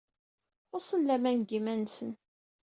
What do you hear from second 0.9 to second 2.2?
laman deg yiman-nsen.